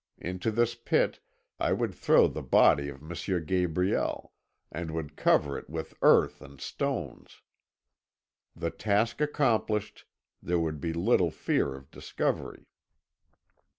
Into 0.17 0.49
this 0.49 0.73
pit 0.73 1.19
I 1.59 1.73
would 1.73 1.93
throw 1.93 2.27
the 2.27 2.41
body 2.41 2.89
of 2.89 3.03
M. 3.03 3.45
Gabriel, 3.45 4.33
and 4.71 4.89
would 4.89 5.15
cover 5.15 5.59
it 5.59 5.69
with 5.69 5.93
earth 6.01 6.41
and 6.41 6.59
stones. 6.59 7.43
The 8.55 8.71
task 8.71 9.21
accomplished, 9.21 10.05
there 10.41 10.57
would 10.57 10.81
be 10.81 10.91
little 10.91 11.29
fear 11.29 11.75
of 11.75 11.91
discovery. 11.91 12.65